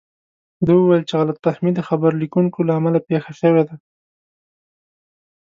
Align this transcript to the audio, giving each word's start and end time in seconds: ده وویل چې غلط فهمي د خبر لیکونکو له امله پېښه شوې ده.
ده 0.65 0.71
وویل 0.75 1.03
چې 1.09 1.13
غلط 1.19 1.37
فهمي 1.45 1.71
د 1.75 1.79
خبر 1.87 2.11
لیکونکو 2.21 2.59
له 2.67 2.73
امله 2.79 2.99
پېښه 3.09 3.31
شوې 3.41 3.63
ده. 3.67 3.75